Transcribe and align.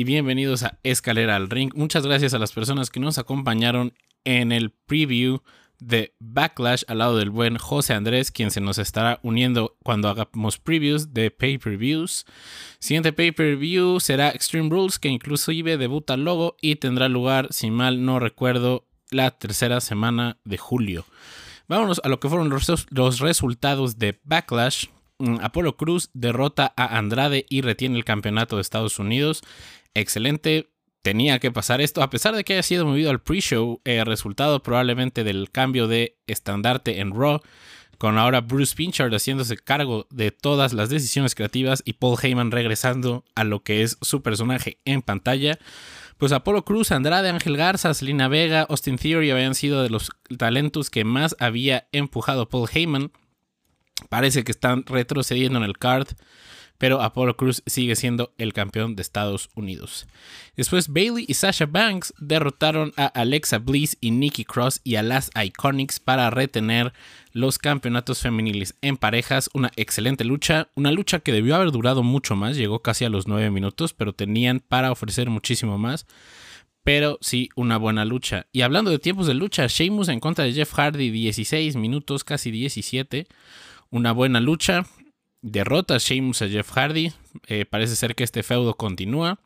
y 0.00 0.04
bienvenidos 0.04 0.62
a 0.62 0.78
Escalera 0.82 1.36
al 1.36 1.50
Ring. 1.50 1.72
Muchas 1.74 2.06
gracias 2.06 2.32
a 2.32 2.38
las 2.38 2.52
personas 2.52 2.88
que 2.88 3.00
nos 3.00 3.18
acompañaron 3.18 3.92
en 4.24 4.50
el 4.50 4.70
preview 4.70 5.42
de 5.78 6.14
Backlash 6.20 6.84
al 6.88 6.98
lado 7.00 7.18
del 7.18 7.28
buen 7.28 7.58
José 7.58 7.92
Andrés, 7.92 8.30
quien 8.30 8.50
se 8.50 8.62
nos 8.62 8.78
estará 8.78 9.20
uniendo 9.22 9.76
cuando 9.82 10.08
hagamos 10.08 10.56
previews 10.56 11.12
de 11.12 11.30
pay-per-views. 11.30 12.24
Siguiente 12.78 13.12
pay-per-view 13.12 14.00
será 14.00 14.30
Extreme 14.30 14.70
Rules, 14.70 14.98
que 14.98 15.10
inclusive 15.10 15.76
debuta 15.76 16.14
el 16.14 16.24
logo 16.24 16.56
y 16.62 16.76
tendrá 16.76 17.10
lugar, 17.10 17.48
si 17.50 17.70
mal 17.70 18.02
no 18.02 18.20
recuerdo, 18.20 18.86
la 19.10 19.32
tercera 19.32 19.82
semana 19.82 20.38
de 20.44 20.56
julio. 20.56 21.04
Vámonos 21.68 22.00
a 22.02 22.08
lo 22.08 22.20
que 22.20 22.30
fueron 22.30 22.48
los, 22.48 23.20
resultados 23.20 23.98
de 23.98 24.18
Backlash. 24.24 24.86
Mm, 25.18 25.40
Apolo 25.42 25.76
Cruz 25.76 26.08
derrota 26.14 26.72
a 26.74 26.96
Andrade 26.96 27.44
y 27.50 27.60
retiene 27.60 27.98
el 27.98 28.06
campeonato 28.06 28.56
de 28.56 28.62
Estados 28.62 28.98
Unidos. 28.98 29.42
Excelente 29.94 30.70
tenía 31.02 31.38
que 31.38 31.50
pasar 31.50 31.80
esto, 31.80 32.02
a 32.02 32.10
pesar 32.10 32.34
de 32.34 32.44
que 32.44 32.54
haya 32.54 32.62
sido 32.62 32.86
movido 32.86 33.10
al 33.10 33.20
pre-show, 33.20 33.80
eh, 33.84 34.04
resultado 34.04 34.62
probablemente 34.62 35.24
del 35.24 35.50
cambio 35.50 35.88
de 35.88 36.18
estandarte 36.26 37.00
en 37.00 37.14
Raw, 37.14 37.40
con 37.98 38.16
ahora 38.16 38.40
Bruce 38.40 38.74
Pinchard 38.74 39.12
haciéndose 39.12 39.56
cargo 39.56 40.06
de 40.10 40.30
todas 40.30 40.72
las 40.72 40.88
decisiones 40.88 41.34
creativas 41.34 41.82
y 41.84 41.94
Paul 41.94 42.18
Heyman 42.20 42.50
regresando 42.50 43.24
a 43.34 43.44
lo 43.44 43.62
que 43.62 43.82
es 43.82 43.98
su 44.00 44.22
personaje 44.22 44.78
en 44.86 45.02
pantalla. 45.02 45.58
Pues 46.16 46.32
Apolo 46.32 46.64
Cruz, 46.64 46.92
Andrade, 46.92 47.28
Ángel 47.28 47.56
Garza, 47.56 47.92
Selena 47.92 48.28
Vega, 48.28 48.66
Austin 48.68 48.96
Theory 48.96 49.30
habían 49.30 49.54
sido 49.54 49.82
de 49.82 49.90
los 49.90 50.10
talentos 50.38 50.88
que 50.88 51.04
más 51.04 51.36
había 51.38 51.88
empujado 51.92 52.48
Paul 52.48 52.68
Heyman. 52.72 53.12
Parece 54.08 54.44
que 54.44 54.52
están 54.52 54.84
retrocediendo 54.86 55.58
en 55.58 55.64
el 55.64 55.76
card 55.76 56.08
pero 56.80 57.02
Apollo 57.02 57.36
Cruz 57.36 57.62
sigue 57.66 57.94
siendo 57.94 58.32
el 58.38 58.54
campeón 58.54 58.96
de 58.96 59.02
Estados 59.02 59.50
Unidos. 59.54 60.06
Después 60.56 60.88
Bailey 60.88 61.26
y 61.28 61.34
Sasha 61.34 61.66
Banks 61.66 62.14
derrotaron 62.18 62.94
a 62.96 63.04
Alexa 63.04 63.58
Bliss 63.58 63.98
y 64.00 64.12
Nikki 64.12 64.46
Cross 64.46 64.80
y 64.82 64.94
a 64.94 65.02
las 65.02 65.30
Iconics 65.36 66.00
para 66.00 66.30
retener 66.30 66.94
los 67.32 67.58
campeonatos 67.58 68.20
femeniles 68.20 68.78
en 68.80 68.96
parejas. 68.96 69.50
Una 69.52 69.70
excelente 69.76 70.24
lucha, 70.24 70.70
una 70.74 70.90
lucha 70.90 71.18
que 71.18 71.32
debió 71.32 71.54
haber 71.54 71.70
durado 71.70 72.02
mucho 72.02 72.34
más, 72.34 72.56
llegó 72.56 72.80
casi 72.80 73.04
a 73.04 73.10
los 73.10 73.28
9 73.28 73.50
minutos, 73.50 73.92
pero 73.92 74.14
tenían 74.14 74.60
para 74.60 74.90
ofrecer 74.90 75.28
muchísimo 75.28 75.76
más. 75.76 76.06
Pero 76.82 77.18
sí, 77.20 77.50
una 77.56 77.76
buena 77.76 78.06
lucha. 78.06 78.46
Y 78.52 78.62
hablando 78.62 78.90
de 78.90 78.98
tiempos 78.98 79.26
de 79.26 79.34
lucha, 79.34 79.66
Sheamus 79.66 80.08
en 80.08 80.18
contra 80.18 80.46
de 80.46 80.54
Jeff 80.54 80.72
Hardy, 80.72 81.10
16 81.10 81.76
minutos, 81.76 82.24
casi 82.24 82.50
17. 82.50 83.26
Una 83.90 84.12
buena 84.12 84.40
lucha 84.40 84.86
derrota 85.42 85.98
Sheamus 85.98 86.42
a 86.42 86.48
Jeff 86.48 86.70
Hardy. 86.72 87.12
Eh, 87.46 87.64
parece 87.64 87.96
ser 87.96 88.14
que 88.14 88.24
este 88.24 88.42
feudo 88.42 88.74
continúa. 88.74 89.40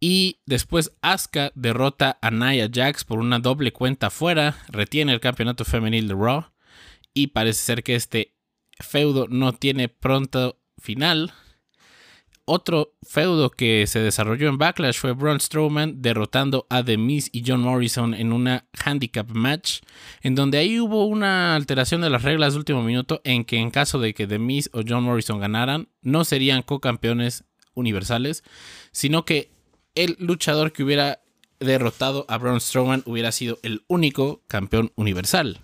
Y 0.00 0.38
después 0.46 0.92
Asuka 1.02 1.50
derrota 1.54 2.18
a 2.22 2.30
Nia 2.30 2.70
Jax 2.72 3.04
por 3.04 3.18
una 3.18 3.40
doble 3.40 3.72
cuenta 3.72 4.10
fuera. 4.10 4.56
Retiene 4.68 5.12
el 5.12 5.20
campeonato 5.20 5.64
femenil 5.64 6.08
de 6.08 6.14
Raw. 6.14 6.44
Y 7.14 7.28
parece 7.28 7.62
ser 7.62 7.82
que 7.82 7.96
este 7.96 8.34
feudo 8.78 9.26
no 9.28 9.54
tiene 9.54 9.88
pronto 9.88 10.60
final. 10.78 11.32
Otro 12.50 12.94
feudo 13.06 13.50
que 13.50 13.86
se 13.86 14.00
desarrolló 14.00 14.48
en 14.48 14.56
Backlash 14.56 14.96
fue 14.96 15.12
Braun 15.12 15.38
Strowman 15.38 16.00
derrotando 16.00 16.66
a 16.70 16.82
The 16.82 16.96
Miz 16.96 17.28
y 17.30 17.44
John 17.46 17.60
Morrison 17.60 18.14
en 18.14 18.32
una 18.32 18.64
handicap 18.72 19.28
match, 19.28 19.80
en 20.22 20.34
donde 20.34 20.56
ahí 20.56 20.80
hubo 20.80 21.04
una 21.04 21.54
alteración 21.54 22.00
de 22.00 22.08
las 22.08 22.22
reglas 22.22 22.54
de 22.54 22.60
último 22.60 22.82
minuto 22.82 23.20
en 23.24 23.44
que 23.44 23.58
en 23.58 23.70
caso 23.70 23.98
de 23.98 24.14
que 24.14 24.26
The 24.26 24.38
Miz 24.38 24.70
o 24.72 24.80
John 24.88 25.04
Morrison 25.04 25.40
ganaran, 25.40 25.90
no 26.00 26.24
serían 26.24 26.62
co-campeones 26.62 27.44
universales, 27.74 28.42
sino 28.92 29.26
que 29.26 29.50
el 29.94 30.16
luchador 30.18 30.72
que 30.72 30.84
hubiera 30.84 31.20
derrotado 31.60 32.24
a 32.30 32.38
Braun 32.38 32.62
Strowman 32.62 33.02
hubiera 33.04 33.30
sido 33.30 33.58
el 33.62 33.84
único 33.88 34.42
campeón 34.48 34.90
universal. 34.96 35.60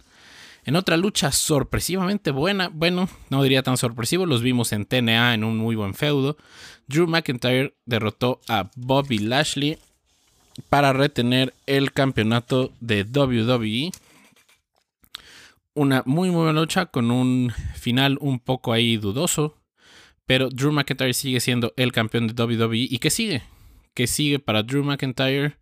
En 0.64 0.76
otra 0.76 0.96
lucha 0.96 1.30
sorpresivamente 1.30 2.30
buena, 2.30 2.70
bueno, 2.72 3.08
no 3.28 3.42
diría 3.42 3.62
tan 3.62 3.76
sorpresivo, 3.76 4.24
los 4.24 4.42
vimos 4.42 4.72
en 4.72 4.86
TNA 4.86 5.34
en 5.34 5.44
un 5.44 5.58
muy 5.58 5.76
buen 5.76 5.94
feudo. 5.94 6.38
Drew 6.86 7.06
McIntyre 7.06 7.74
derrotó 7.84 8.40
a 8.48 8.70
Bobby 8.74 9.18
Lashley 9.18 9.78
para 10.70 10.92
retener 10.92 11.52
el 11.66 11.92
campeonato 11.92 12.72
de 12.80 13.02
WWE. 13.02 13.92
Una 15.74 16.02
muy, 16.06 16.30
muy 16.30 16.44
buena 16.44 16.60
lucha 16.60 16.86
con 16.86 17.10
un 17.10 17.52
final 17.74 18.16
un 18.20 18.38
poco 18.38 18.72
ahí 18.72 18.96
dudoso. 18.96 19.56
Pero 20.26 20.48
Drew 20.48 20.72
McIntyre 20.72 21.12
sigue 21.12 21.40
siendo 21.40 21.74
el 21.76 21.92
campeón 21.92 22.28
de 22.28 22.42
WWE. 22.42 22.76
¿Y 22.88 22.98
qué 22.98 23.10
sigue? 23.10 23.42
¿Qué 23.92 24.06
sigue 24.06 24.38
para 24.38 24.62
Drew 24.62 24.82
McIntyre? 24.82 25.56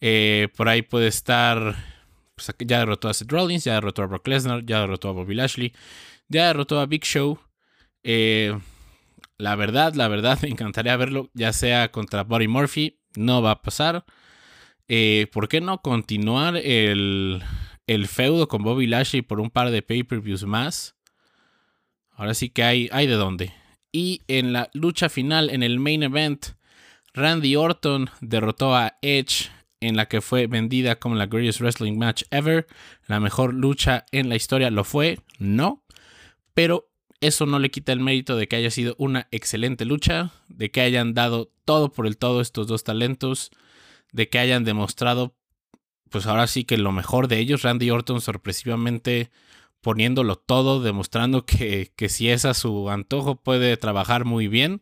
Eh, 0.00 0.48
por 0.56 0.68
ahí 0.68 0.82
puede 0.82 1.06
estar 1.06 1.93
pues, 2.34 2.52
ya 2.60 2.78
derrotó 2.80 3.08
a 3.08 3.14
Seth 3.14 3.30
Rollins, 3.30 3.64
ya 3.64 3.74
derrotó 3.74 4.02
a 4.02 4.06
Brock 4.06 4.26
Lesnar, 4.28 4.64
ya 4.64 4.80
derrotó 4.80 5.08
a 5.08 5.12
Bobby 5.12 5.34
Lashley, 5.34 5.72
ya 6.28 6.48
derrotó 6.48 6.80
a 6.80 6.86
Big 6.86 7.04
Show. 7.04 7.38
Eh, 8.02 8.58
la 9.38 9.56
verdad, 9.56 9.94
la 9.94 10.08
verdad, 10.08 10.38
me 10.42 10.48
encantaría 10.48 10.96
verlo, 10.96 11.30
ya 11.34 11.52
sea 11.52 11.90
contra 11.90 12.24
Buddy 12.24 12.48
Murphy, 12.48 13.00
no 13.16 13.42
va 13.42 13.52
a 13.52 13.62
pasar. 13.62 14.04
Eh, 14.88 15.28
¿Por 15.32 15.48
qué 15.48 15.60
no 15.60 15.80
continuar 15.80 16.56
el, 16.56 17.42
el 17.86 18.06
feudo 18.08 18.48
con 18.48 18.62
Bobby 18.62 18.86
Lashley 18.86 19.22
por 19.22 19.40
un 19.40 19.50
par 19.50 19.70
de 19.70 19.82
pay-per-views 19.82 20.44
más? 20.44 20.96
Ahora 22.10 22.34
sí 22.34 22.50
que 22.50 22.62
hay, 22.62 22.88
hay 22.92 23.06
de 23.06 23.14
dónde. 23.14 23.54
Y 23.90 24.22
en 24.28 24.52
la 24.52 24.70
lucha 24.72 25.08
final, 25.08 25.50
en 25.50 25.62
el 25.62 25.78
main 25.78 26.02
event, 26.02 26.46
Randy 27.12 27.56
Orton 27.56 28.10
derrotó 28.20 28.74
a 28.74 28.98
Edge 29.02 29.50
en 29.84 29.96
la 29.96 30.06
que 30.06 30.20
fue 30.20 30.46
vendida 30.46 30.98
como 30.98 31.14
la 31.14 31.26
greatest 31.26 31.60
wrestling 31.60 31.98
match 31.98 32.24
ever, 32.30 32.66
la 33.06 33.20
mejor 33.20 33.54
lucha 33.54 34.06
en 34.12 34.28
la 34.28 34.36
historia, 34.36 34.70
lo 34.70 34.84
fue, 34.84 35.18
no, 35.38 35.82
pero 36.54 36.88
eso 37.20 37.46
no 37.46 37.58
le 37.58 37.70
quita 37.70 37.92
el 37.92 38.00
mérito 38.00 38.36
de 38.36 38.48
que 38.48 38.56
haya 38.56 38.70
sido 38.70 38.94
una 38.98 39.28
excelente 39.30 39.84
lucha, 39.84 40.32
de 40.48 40.70
que 40.70 40.80
hayan 40.80 41.14
dado 41.14 41.52
todo 41.64 41.92
por 41.92 42.06
el 42.06 42.16
todo 42.16 42.40
estos 42.40 42.66
dos 42.66 42.84
talentos, 42.84 43.50
de 44.12 44.28
que 44.28 44.38
hayan 44.38 44.64
demostrado, 44.64 45.34
pues 46.10 46.26
ahora 46.26 46.46
sí 46.46 46.64
que 46.64 46.78
lo 46.78 46.92
mejor 46.92 47.28
de 47.28 47.38
ellos, 47.38 47.62
Randy 47.62 47.90
Orton 47.90 48.20
sorpresivamente 48.20 49.30
poniéndolo 49.80 50.36
todo, 50.36 50.82
demostrando 50.82 51.44
que, 51.44 51.92
que 51.96 52.08
si 52.08 52.30
es 52.30 52.44
a 52.44 52.54
su 52.54 52.90
antojo 52.90 53.36
puede 53.36 53.76
trabajar 53.76 54.24
muy 54.24 54.48
bien 54.48 54.80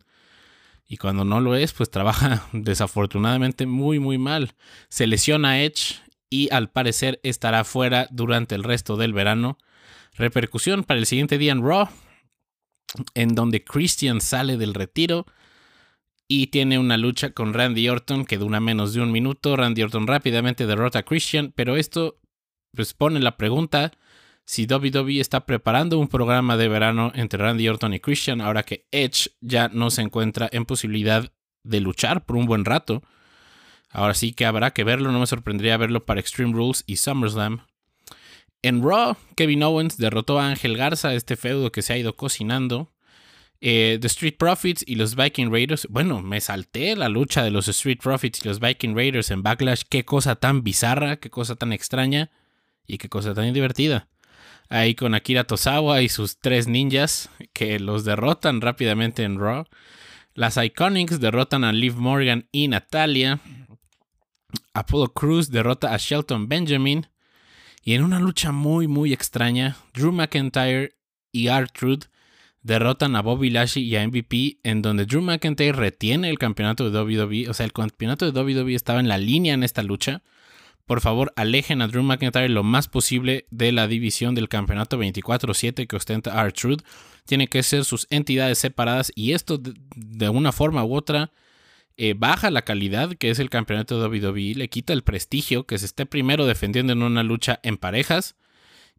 y 0.87 0.97
cuando 0.97 1.25
no 1.25 1.41
lo 1.41 1.55
es, 1.55 1.73
pues 1.73 1.91
trabaja 1.91 2.47
desafortunadamente 2.53 3.67
muy 3.67 3.99
muy 3.99 4.19
mal. 4.19 4.55
Se 4.89 5.07
lesiona 5.07 5.63
Edge 5.63 6.01
y 6.29 6.53
al 6.53 6.71
parecer 6.71 7.21
estará 7.23 7.65
fuera 7.65 8.09
durante 8.11 8.55
el 8.55 8.65
resto 8.65 8.97
del 8.97 9.13
verano. 9.13 9.59
Repercusión 10.15 10.85
para 10.85 11.01
el 11.01 11.07
siguiente 11.07 11.39
día 11.39 11.53
en 11.53 11.63
Raw, 11.63 11.89
en 13.15 13.35
donde 13.35 13.65
Christian 13.65 14.21
sale 14.21 14.57
del 14.57 14.75
retiro 14.75 15.27
y 16.29 16.49
tiene 16.49 16.79
una 16.79 16.97
lucha 16.97 17.31
con 17.31 17.53
Randy 17.53 17.89
Orton 17.89 18.25
que 18.25 18.39
dura 18.39 18.61
menos 18.61 18.95
de 18.95 19.01
un 19.01 19.13
minuto. 19.13 19.57
Randy 19.57 19.83
Orton 19.83 20.07
rápidamente 20.07 20.67
derrota 20.67 21.01
a 21.01 21.03
Christian, 21.03 21.53
pero 21.55 21.77
esto 21.77 22.19
pues 22.75 22.95
pone 22.95 23.21
la 23.21 23.37
pregunta 23.37 23.93
si 24.45 24.67
WWE 24.67 25.21
está 25.21 25.47
preparando 25.47 25.99
un 25.99 26.09
programa 26.09 26.57
de 26.57 26.69
verano 26.69 27.13
entre 27.15 27.43
Randy 27.43 27.69
Orton 27.69 27.95
y 27.95 28.01
Christian 28.01 28.41
ahora 28.41 28.65
que 28.65 28.87
Edge 28.91 29.31
ya 29.41 29.69
no 29.69 29.91
se 29.91 30.03
encuentra 30.03 30.49
en 30.53 30.65
posibilidad 30.65 31.33
de 31.63 31.81
luchar 31.81 32.25
por 32.25 32.37
un 32.37 32.47
buen 32.47 32.65
rato. 32.65 33.03
Ahora 33.91 34.15
sí 34.15 34.33
que 34.33 34.47
habrá 34.47 34.73
que 34.73 34.85
verlo, 34.85 35.13
no 35.13 35.21
me 35.21 35.27
sorprendería 35.27 35.77
verlo 35.77 36.05
para 36.07 36.21
Extreme 36.21 36.53
Rules 36.53 36.83
y 36.87 36.97
SummerSlam. 36.97 37.67
En 38.63 38.83
Raw, 38.83 39.17
Kevin 39.37 39.63
Owens 39.63 39.97
derrotó 39.97 40.39
a 40.39 40.49
Ángel 40.49 40.77
Garza, 40.77 41.15
este 41.15 41.37
feudo 41.37 41.73
que 41.73 41.83
se 41.83 41.93
ha 41.93 41.99
ido 41.99 42.17
cocinando. 42.17 42.93
Eh, 43.61 43.99
The 44.01 44.07
Street 44.09 44.37
Profits 44.39 44.85
y 44.87 44.97
los 44.97 45.15
Viking 45.15 45.51
Raiders. 45.53 45.87
Bueno, 45.89 46.21
me 46.21 46.41
salté 46.41 46.97
la 46.97 47.09
lucha 47.09 47.45
de 47.45 47.51
los 47.51 47.69
Street 47.69 47.99
Profits 48.03 48.45
y 48.45 48.49
los 48.49 48.61
Viking 48.61 48.97
Raiders 48.97 49.31
en 49.31 49.43
Backlash. 49.43 49.83
Qué 49.89 50.05
cosa 50.05 50.37
tan 50.37 50.65
bizarra, 50.65 51.17
qué 51.17 51.31
cosa 51.31 51.55
tan 51.55 51.73
extraña 51.73 52.31
y 52.87 52.99
qué 52.99 53.09
cosa 53.09 53.35
tan 53.35 53.53
divertida 53.53 54.09
ahí 54.73 54.95
con 54.95 55.15
Akira 55.15 55.45
Tosawa 55.45 56.01
y 56.01 56.09
sus 56.09 56.39
tres 56.39 56.67
ninjas 56.67 57.29
que 57.53 57.79
los 57.79 58.05
derrotan 58.05 58.61
rápidamente 58.61 59.23
en 59.23 59.39
Raw. 59.39 59.67
Las 60.35 60.57
Iconics 60.57 61.21
derrotan 61.21 61.63
a 61.63 61.73
Liv 61.73 61.97
Morgan 61.97 62.49
y 62.53 62.69
Natalia. 62.69 63.41
Apollo 64.73 65.13
Cruz 65.13 65.51
derrota 65.51 65.93
a 65.93 65.99
Shelton 65.99 66.49
Benjamin. 66.49 67.07
Y 67.85 67.93
en 67.95 68.03
una 68.03 68.19
lucha 68.19 68.51
muy 68.51 68.89
muy 68.89 69.13
extraña, 69.13 69.77
Drew 69.93 70.13
McIntyre 70.13 70.95
y 71.33 71.49
R-Truth 71.49 72.05
derrotan 72.63 73.15
a 73.17 73.23
Bobby 73.23 73.51
Lashley 73.51 73.85
y 73.85 73.97
a 73.97 74.07
MVP, 74.07 74.59
en 74.63 74.81
donde 74.81 75.05
Drew 75.05 75.21
McIntyre 75.21 75.73
retiene 75.73 76.31
el 76.31 76.39
campeonato 76.39 76.89
de 76.89 76.99
WWE. 76.99 77.51
O 77.51 77.55
sea, 77.55 77.67
el 77.67 77.73
campeonato 77.73 78.31
de 78.31 78.41
WWE 78.41 78.75
estaba 78.75 79.01
en 79.01 79.09
la 79.09 79.19
línea 79.19 79.53
en 79.53 79.65
esta 79.65 79.83
lucha 79.83 80.23
por 80.87 81.01
favor 81.01 81.33
alejen 81.37 81.81
a 81.81 81.89
Drew 81.89 82.03
McIntyre 82.03 82.49
lo 82.49 82.63
más 82.63 82.89
posible 82.89 83.47
de 83.51 83.73
la 83.73 83.87
división 83.87 84.35
del 84.35 84.49
campeonato 84.49 84.99
24-7 84.99 85.87
que 85.87 85.97
ostenta 85.97 86.41
R-Truth. 86.45 86.83
Tiene 87.25 87.49
que 87.49 87.63
ser 87.63 87.85
sus 87.85 88.07
entidades 88.11 88.59
separadas 88.59 89.13
y 89.15 89.33
esto 89.33 89.59
de, 89.59 90.29
una 90.29 90.53
forma 90.53 90.85
u 90.85 90.95
otra 90.95 91.31
eh, 91.97 92.15
baja 92.17 92.51
la 92.51 92.63
calidad 92.63 93.15
que 93.15 93.31
es 93.31 93.39
el 93.39 93.51
campeonato 93.51 94.01
de 94.01 94.09
WWE, 94.09 94.55
le 94.57 94.69
quita 94.69 94.93
el 94.93 95.03
prestigio 95.03 95.67
que 95.67 95.79
se 95.79 95.87
esté 95.87 96.05
primero 96.07 96.47
defendiendo 96.47 96.93
en 96.93 97.03
una 97.03 97.23
lucha 97.23 97.61
en 97.63 97.77
parejas 97.77 98.37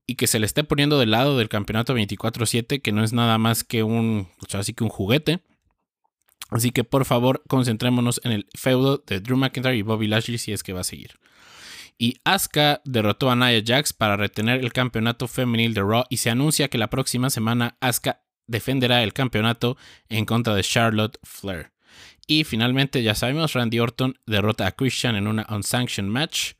y 0.06 0.16
que 0.16 0.28
se 0.28 0.40
le 0.40 0.46
esté 0.46 0.64
poniendo 0.64 1.00
del 1.00 1.12
lado 1.12 1.38
del 1.38 1.50
campeonato 1.50 1.96
24/7, 1.96 2.82
que 2.82 2.92
no 2.92 3.04
es 3.04 3.14
nada 3.14 3.38
más 3.38 3.64
que 3.64 3.84
un, 3.84 4.30
así 4.54 4.74
que 4.74 4.84
un 4.84 4.90
juguete. 4.90 5.42
Así 6.50 6.72
que 6.72 6.84
por 6.84 7.06
favor, 7.06 7.42
concentrémonos 7.48 8.22
en 8.24 8.32
el 8.32 8.48
feudo 8.54 9.04
de 9.06 9.22
Drew 9.22 9.38
McIntyre 9.38 9.76
y 9.76 9.82
Bobby 9.82 10.08
Lashley 10.08 10.38
si 10.38 10.52
es 10.52 10.62
que 10.62 10.74
va 10.74 10.82
a 10.82 10.86
seguir. 10.86 11.12
Y 11.98 12.18
Asuka 12.24 12.82
derrotó 12.86 13.30
a 13.30 13.36
Nia 13.36 13.62
Jax 13.66 13.94
para 13.94 14.18
retener 14.18 14.60
el 14.60 14.74
campeonato 14.74 15.28
femenil 15.28 15.74
de 15.74 15.82
Raw 15.82 16.04
y 16.10 16.18
se 16.18 16.30
anuncia 16.30 16.68
que 16.68 16.78
la 16.78 16.90
próxima 16.90 17.30
semana 17.30 17.78
Asuka 17.80 18.22
defenderá 18.48 19.04
el 19.04 19.14
campeonato 19.14 19.78
en 20.10 20.26
contra 20.26 20.56
de 20.56 20.64
Charlotte 20.64 21.18
Flair. 21.24 21.72
Y 22.28 22.44
finalmente, 22.44 23.04
ya 23.04 23.16
sabemos, 23.16 23.54
Randy 23.54 23.80
Orton 23.80 24.18
derrota 24.26 24.66
a 24.68 24.72
Christian 24.72 25.16
en 25.16 25.28
una 25.28 25.46
unsanctioned 25.50 26.12
match. 26.12 26.54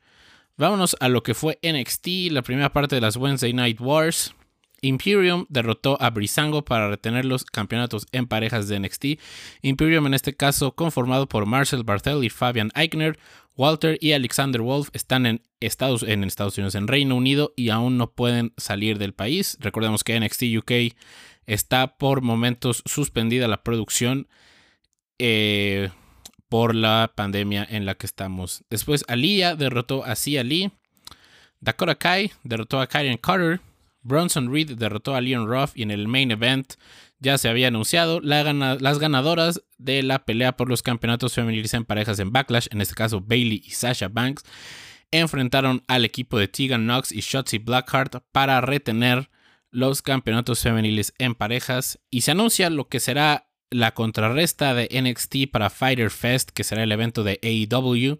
Vámonos 0.58 0.96
a 1.00 1.10
lo 1.10 1.24
que 1.24 1.34
fue 1.34 1.60
NXT, 1.64 2.32
la 2.32 2.42
primera 2.42 2.72
parte 2.72 2.96
de 2.96 3.02
las 3.02 3.16
Wednesday 3.16 3.54
Night 3.54 3.80
Wars. 3.80 4.36
Imperium 4.84 5.46
derrotó 5.50 6.00
a 6.02 6.12
Brisango 6.12 6.64
para 6.64 6.90
retener 6.90 7.26
los 7.26 7.46
campeonatos 7.46 8.06
en 8.12 8.28
parejas 8.28 8.68
de 8.68 8.80
NXT. 8.80 9.06
Imperium 9.64 10.06
en 10.06 10.14
este 10.14 10.36
caso 10.36 10.76
conformado 10.76 11.28
por 11.28 11.46
Marcel 11.46 11.84
Barthel 11.84 12.24
y 12.24 12.30
Fabian 12.30 12.72
Eichner. 12.76 13.18
Walter 13.56 13.98
y 14.02 14.14
Alexander 14.14 14.62
Wolf 14.62 14.90
están 14.94 15.26
en 15.26 15.42
Estados, 15.60 16.02
Unidos, 16.02 16.76
en 16.76 16.88
Reino 16.88 17.16
Unido 17.16 17.54
y 17.56 17.70
aún 17.70 17.98
no 17.98 18.12
pueden 18.12 18.54
salir 18.58 18.98
del 18.98 19.14
país. 19.14 19.58
Recordemos 19.60 20.04
que 20.04 20.20
NXT 20.20 20.44
UK 20.58 20.96
está 21.46 21.98
por 21.98 22.22
momentos 22.22 22.82
suspendida 22.86 23.48
la 23.48 23.64
producción 23.64 24.28
eh, 25.20 25.90
por 26.50 26.76
la 26.76 27.14
pandemia 27.16 27.66
en 27.70 27.86
la 27.86 27.96
que 27.96 28.06
estamos. 28.06 28.64
Después 28.70 29.06
Aliyah 29.08 29.56
derrotó 29.56 30.04
a 30.04 30.16
Sia 30.16 30.44
Lee. 30.44 30.72
Dakota 31.60 31.96
Kai 31.96 32.32
derrotó 32.44 32.82
a 32.82 32.88
Karen 32.88 33.18
Carter. 33.18 33.62
Bronson 34.04 34.52
Reed 34.52 34.78
derrotó 34.78 35.16
a 35.16 35.22
Leon 35.22 35.48
Ruff 35.48 35.72
y 35.76 35.84
en 35.84 35.92
el 35.92 36.08
main 36.08 36.32
event 36.32 36.74
ya 37.20 37.38
se 37.38 37.48
había 37.48 37.70
anunciado 37.70 38.20
las 38.22 39.00
ganadoras 39.00 39.64
de 39.78 40.04
la 40.04 40.26
pelea 40.26 40.58
por 40.58 40.70
los 40.70 40.84
campeonatos 40.84 41.34
femeniles 41.34 41.74
en 41.74 41.86
parejas 41.86 42.20
en 42.20 42.32
Backlash, 42.32 42.68
en 42.72 42.82
este 42.82 42.96
caso 42.96 43.22
Bailey 43.22 43.62
y 43.64 43.72
Sasha 43.72 44.10
Banks, 44.10 44.44
enfrentaron 45.12 45.84
al 45.88 46.06
equipo 46.06 46.38
de 46.38 46.48
Tegan 46.48 46.84
Knox 46.84 47.12
y 47.12 47.22
Shotzi 47.22 47.60
Blackheart 47.60 48.24
para 48.32 48.60
retener 48.62 49.30
los 49.72 50.02
campeonatos 50.02 50.62
femeniles 50.62 51.14
en 51.18 51.34
parejas 51.34 52.00
y 52.12 52.22
se 52.22 52.32
anuncia 52.32 52.70
lo 52.70 52.90
que 52.90 53.00
será 53.00 53.50
la 53.70 53.94
contrarresta 53.94 54.74
de 54.74 54.90
NXT 55.02 55.52
para 55.52 55.70
Fighter 55.70 56.12
Fest, 56.12 56.52
que 56.52 56.64
será 56.64 56.84
el 56.84 56.92
evento 56.92 57.24
de 57.24 57.40
AEW. 57.42 58.20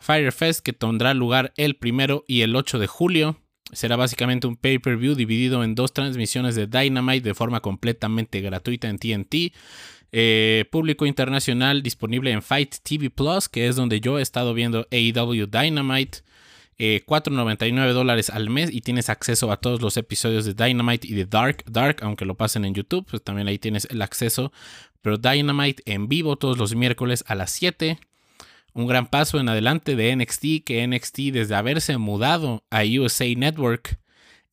Fighter 0.00 0.32
Fest 0.32 0.60
que 0.60 0.72
tendrá 0.72 1.14
lugar 1.14 1.52
el 1.56 1.76
primero 1.76 2.24
y 2.26 2.40
el 2.40 2.56
8 2.56 2.78
de 2.78 2.86
julio. 2.86 3.40
Será 3.72 3.96
básicamente 3.96 4.46
un 4.46 4.56
pay-per-view 4.56 5.14
dividido 5.14 5.62
en 5.64 5.74
dos 5.74 5.92
transmisiones 5.92 6.54
de 6.54 6.66
Dynamite 6.66 7.28
de 7.28 7.34
forma 7.34 7.60
completamente 7.60 8.40
gratuita 8.40 8.88
en 8.88 8.98
TNT. 8.98 9.52
Eh, 10.12 10.64
público 10.70 11.06
internacional 11.06 11.82
disponible 11.82 12.32
en 12.32 12.42
Fight 12.42 12.76
TV 12.82 13.10
Plus, 13.10 13.48
que 13.48 13.68
es 13.68 13.76
donde 13.76 14.00
yo 14.00 14.18
he 14.18 14.22
estado 14.22 14.54
viendo 14.54 14.86
AEW 14.90 15.46
Dynamite. 15.46 16.18
4.99 16.80 17.90
eh, 17.90 17.92
dólares 17.92 18.30
al 18.30 18.48
mes 18.48 18.72
y 18.72 18.80
tienes 18.80 19.10
acceso 19.10 19.52
a 19.52 19.58
todos 19.58 19.82
los 19.82 19.98
episodios 19.98 20.46
de 20.46 20.54
Dynamite 20.54 21.06
y 21.06 21.12
de 21.12 21.26
Dark. 21.26 21.62
Dark, 21.70 21.98
aunque 22.00 22.24
lo 22.24 22.36
pasen 22.36 22.64
en 22.64 22.74
YouTube, 22.74 23.06
pues 23.08 23.22
también 23.22 23.48
ahí 23.48 23.58
tienes 23.58 23.86
el 23.90 24.00
acceso. 24.00 24.50
Pero 25.02 25.18
Dynamite 25.18 25.82
en 25.84 26.08
vivo 26.08 26.36
todos 26.36 26.56
los 26.56 26.74
miércoles 26.74 27.22
a 27.26 27.34
las 27.34 27.50
7. 27.52 27.98
Un 28.72 28.86
gran 28.86 29.08
paso 29.08 29.40
en 29.40 29.48
adelante 29.48 29.96
de 29.96 30.14
NXT, 30.14 30.64
que 30.64 30.86
NXT 30.86 31.18
desde 31.32 31.54
haberse 31.54 31.98
mudado 31.98 32.64
a 32.70 32.82
USA 32.84 33.26
Network 33.36 33.98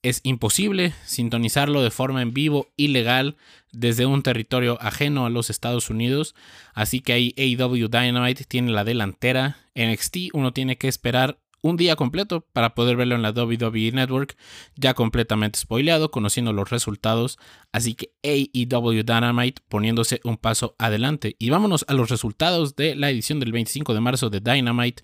es 0.04 0.22
imposible 0.24 0.94
sintonizarlo 1.06 1.82
de 1.82 1.92
forma 1.92 2.22
en 2.22 2.34
vivo 2.34 2.68
ilegal 2.78 3.36
desde 3.72 4.06
un 4.06 4.24
territorio 4.24 4.78
ajeno 4.82 5.26
a 5.26 5.30
los 5.30 5.50
Estados 5.50 5.90
Unidos. 5.90 6.36
Así 6.74 7.02
que 7.02 7.14
ahí 7.14 7.34
AEW 7.38 7.90
Dynamite 7.90 8.46
tiene 8.46 8.72
la 8.72 8.84
delantera. 8.84 9.58
NXT 9.76 10.34
uno 10.34 10.54
tiene 10.54 10.78
que 10.78 10.88
esperar 10.88 11.40
un 11.62 11.78
día 11.78 11.96
completo 11.96 12.42
para 12.54 12.76
poder 12.76 12.96
verlo 12.96 13.16
en 13.16 13.22
la 13.22 13.32
WWE 13.32 13.92
Network, 13.92 14.38
ya 14.76 14.94
completamente 14.94 15.60
spoileado, 15.60 16.12
conociendo 16.12 16.54
los 16.54 16.70
resultados. 16.70 17.38
Así 17.72 17.96
que 17.96 18.12
AEW 18.24 19.04
Dynamite 19.04 19.62
poniéndose 19.68 20.22
un 20.24 20.38
paso 20.38 20.76
adelante. 20.78 21.36
Y 21.40 21.50
vámonos 21.50 21.86
a 21.88 21.94
los 21.94 22.10
resultados 22.10 22.76
de 22.76 22.96
la 22.96 23.10
edición 23.10 23.40
del 23.40 23.52
25 23.52 23.94
de 23.94 24.00
marzo 24.00 24.30
de 24.30 24.40
Dynamite. 24.40 25.04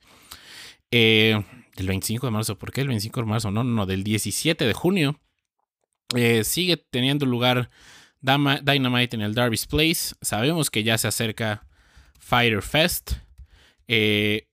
Eh, 0.92 1.44
del 1.76 1.88
25 1.88 2.28
de 2.28 2.32
marzo, 2.32 2.58
¿por 2.58 2.72
qué 2.72 2.82
el 2.82 2.88
25 2.88 3.22
de 3.22 3.26
marzo? 3.26 3.52
No, 3.52 3.64
no, 3.64 3.72
no, 3.72 3.86
del 3.86 4.04
17 4.04 4.66
de 4.66 4.74
junio. 4.74 5.20
Eh, 6.16 6.44
sigue 6.44 6.78
teniendo 6.78 7.26
lugar 7.26 7.70
Dynamite 8.22 9.16
en 9.16 9.22
el 9.22 9.34
Darby's 9.34 9.66
Place. 9.66 10.16
Sabemos 10.22 10.70
que 10.70 10.84
ya 10.84 10.98
se 10.98 11.08
acerca 11.08 11.66
Fighter 12.20 12.62
Fest. 12.62 13.14
Eh, 13.88 14.48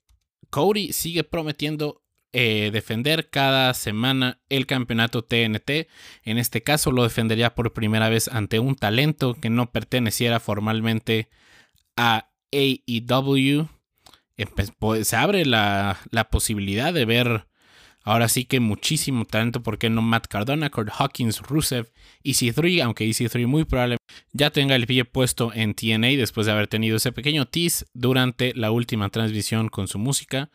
Cody 0.50 0.92
sigue 0.92 1.24
prometiendo 1.24 2.02
eh, 2.32 2.70
defender 2.72 3.28
cada 3.28 3.74
semana 3.74 4.40
el 4.48 4.66
campeonato 4.66 5.24
TNT. 5.24 5.88
En 6.22 6.38
este 6.38 6.62
caso 6.62 6.92
lo 6.92 7.02
defendería 7.02 7.54
por 7.54 7.72
primera 7.72 8.08
vez 8.08 8.28
ante 8.28 8.60
un 8.60 8.76
talento 8.76 9.34
que 9.34 9.50
no 9.50 9.72
perteneciera 9.72 10.38
formalmente 10.38 11.28
a 11.96 12.30
AEW. 12.52 13.68
Pues, 14.78 15.08
se 15.08 15.16
abre 15.16 15.44
la, 15.44 15.98
posibilidad 16.30 16.92
de 16.94 17.04
ver 17.04 17.46
Ahora 18.02 18.28
sí 18.30 18.46
que 18.46 18.60
muchísimo 18.60 19.26
talento, 19.26 19.62
¿por 19.62 19.76
qué 19.76 19.90
no 19.90 20.00
Matt 20.00 20.26
Cardona, 20.26 20.70
Kurt 20.70 20.88
Hawkins, 20.98 21.42
Rusev, 21.42 21.92
EC3, 22.24 22.82
aunque 22.82 23.04
EC3 23.04 23.46
muy 23.46 23.64
probablemente 23.64 23.99
ya 24.32 24.50
tenga 24.50 24.76
el 24.76 24.86
pie 24.86 25.04
puesto 25.04 25.52
en 25.54 25.74
TNA 25.74 26.08
después 26.16 26.46
de 26.46 26.52
haber 26.52 26.68
tenido 26.68 26.96
ese 26.96 27.12
pequeño 27.12 27.46
tease 27.46 27.86
durante 27.94 28.54
la 28.54 28.70
última 28.70 29.08
transmisión 29.08 29.68
con 29.68 29.88
su 29.88 29.98
música. 29.98 30.50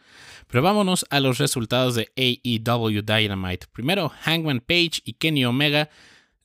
Pero 0.48 0.64
vámonos 0.64 1.06
a 1.10 1.20
los 1.20 1.38
resultados 1.38 1.96
de 1.96 2.12
AEW 2.16 3.02
Dynamite. 3.02 3.68
Primero, 3.72 4.10
Hangman 4.22 4.62
Page 4.62 5.02
y 5.04 5.14
Kenny 5.14 5.46
Omega 5.46 5.90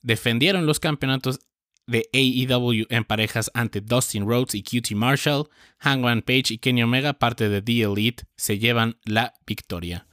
defendieron 0.01 0.65
los 0.65 0.79
campeonatos 0.79 1.39
de 1.87 2.09
AEW 2.13 2.85
en 2.89 3.03
parejas 3.03 3.51
ante 3.53 3.81
Dustin 3.81 4.25
Rhodes 4.25 4.55
y 4.55 4.63
QT 4.63 4.91
Marshall. 4.91 5.49
Hangman 5.79 6.21
Page 6.21 6.53
y 6.53 6.57
Kenny 6.57 6.83
Omega, 6.83 7.13
parte 7.13 7.49
de 7.49 7.61
The 7.61 7.81
Elite, 7.81 8.23
se 8.35 8.59
llevan 8.59 8.97
la 9.05 9.33
victoria. 9.45 10.07